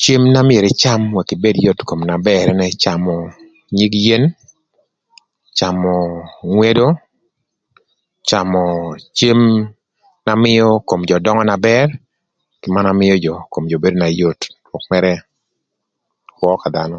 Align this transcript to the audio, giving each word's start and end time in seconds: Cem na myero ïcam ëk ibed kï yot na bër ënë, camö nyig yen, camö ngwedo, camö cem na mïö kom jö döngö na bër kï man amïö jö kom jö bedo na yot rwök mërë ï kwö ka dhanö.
Cem 0.00 0.22
na 0.32 0.40
myero 0.46 0.66
ïcam 0.72 1.02
ëk 1.20 1.28
ibed 1.36 1.56
kï 1.58 1.64
yot 1.66 1.80
na 2.08 2.16
bër 2.26 2.44
ënë, 2.52 2.66
camö 2.82 3.14
nyig 3.76 3.92
yen, 4.06 4.24
camö 5.58 5.92
ngwedo, 6.52 6.86
camö 8.28 8.62
cem 9.18 9.40
na 10.26 10.32
mïö 10.42 10.66
kom 10.88 11.00
jö 11.08 11.16
döngö 11.24 11.44
na 11.48 11.56
bër 11.66 11.88
kï 12.60 12.68
man 12.74 12.90
amïö 12.92 13.14
jö 13.24 13.34
kom 13.52 13.64
jö 13.70 13.76
bedo 13.82 13.96
na 13.98 14.08
yot 14.20 14.40
rwök 14.68 14.84
mërë 14.90 15.12
ï 15.16 15.24
kwö 16.36 16.50
ka 16.62 16.68
dhanö. 16.74 16.98